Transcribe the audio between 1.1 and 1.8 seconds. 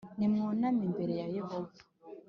ya Yehova,